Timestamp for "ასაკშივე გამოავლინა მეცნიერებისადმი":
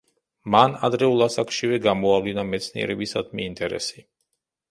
1.25-3.45